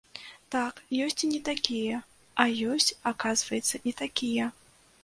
[0.53, 2.01] Так, ёсць і не такія,
[2.45, 4.53] а ёсць, аказваецца, і такія.